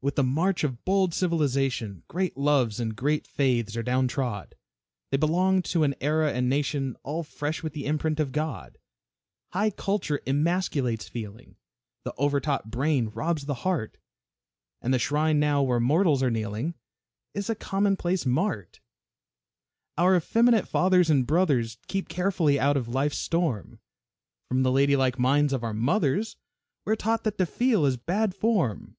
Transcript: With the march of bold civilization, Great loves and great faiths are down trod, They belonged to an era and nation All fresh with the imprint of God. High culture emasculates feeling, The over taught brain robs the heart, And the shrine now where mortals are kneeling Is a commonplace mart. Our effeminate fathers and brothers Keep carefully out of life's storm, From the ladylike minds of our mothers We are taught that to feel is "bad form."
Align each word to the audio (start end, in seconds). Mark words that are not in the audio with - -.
With 0.00 0.16
the 0.16 0.24
march 0.24 0.64
of 0.64 0.84
bold 0.84 1.14
civilization, 1.14 2.02
Great 2.08 2.36
loves 2.36 2.80
and 2.80 2.96
great 2.96 3.28
faiths 3.28 3.76
are 3.76 3.82
down 3.84 4.08
trod, 4.08 4.56
They 5.12 5.16
belonged 5.16 5.64
to 5.66 5.84
an 5.84 5.94
era 6.00 6.32
and 6.32 6.48
nation 6.48 6.96
All 7.04 7.22
fresh 7.22 7.62
with 7.62 7.72
the 7.72 7.86
imprint 7.86 8.18
of 8.18 8.32
God. 8.32 8.78
High 9.52 9.70
culture 9.70 10.20
emasculates 10.26 11.06
feeling, 11.08 11.54
The 12.02 12.12
over 12.18 12.40
taught 12.40 12.72
brain 12.72 13.10
robs 13.10 13.44
the 13.46 13.54
heart, 13.62 13.98
And 14.80 14.92
the 14.92 14.98
shrine 14.98 15.38
now 15.38 15.62
where 15.62 15.78
mortals 15.78 16.24
are 16.24 16.28
kneeling 16.30 16.74
Is 17.32 17.48
a 17.48 17.54
commonplace 17.54 18.26
mart. 18.26 18.80
Our 19.96 20.16
effeminate 20.16 20.66
fathers 20.66 21.08
and 21.08 21.24
brothers 21.24 21.78
Keep 21.86 22.08
carefully 22.08 22.58
out 22.58 22.76
of 22.76 22.88
life's 22.88 23.18
storm, 23.18 23.78
From 24.48 24.64
the 24.64 24.72
ladylike 24.72 25.20
minds 25.20 25.52
of 25.52 25.62
our 25.62 25.72
mothers 25.72 26.34
We 26.84 26.94
are 26.94 26.96
taught 26.96 27.22
that 27.22 27.38
to 27.38 27.46
feel 27.46 27.86
is 27.86 27.96
"bad 27.96 28.34
form." 28.34 28.96